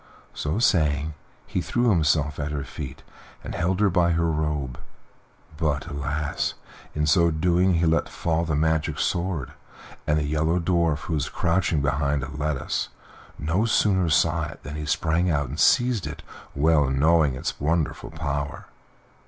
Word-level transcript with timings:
So 0.33 0.57
saying, 0.57 1.13
he 1.45 1.61
threw 1.61 1.91
himself 1.91 2.39
at 2.39 2.51
her 2.51 2.63
feet 2.63 3.03
and 3.43 3.53
held 3.53 3.79
her 3.81 3.89
by 3.91 4.13
her 4.13 4.25
robe. 4.31 4.79
But, 5.57 5.85
alas! 5.89 6.55
in 6.95 7.05
so 7.05 7.29
doing 7.29 7.75
he 7.75 7.85
let 7.85 8.09
fall 8.09 8.43
the 8.43 8.55
magic 8.55 8.97
sword, 8.97 9.51
and 10.07 10.17
the 10.17 10.25
Yellow 10.25 10.57
Dwarf, 10.59 11.01
who 11.01 11.13
was 11.13 11.29
crouching 11.29 11.83
behind 11.83 12.23
a 12.23 12.35
lettuce, 12.35 12.89
no 13.37 13.65
sooner 13.65 14.09
saw 14.09 14.47
it 14.47 14.63
than 14.63 14.73
he 14.73 14.87
sprang 14.87 15.29
out 15.29 15.49
and 15.49 15.59
seized 15.59 16.07
it, 16.07 16.23
well 16.55 16.89
knowing 16.89 17.35
its 17.35 17.59
wonderful 17.59 18.09
power. 18.09 18.65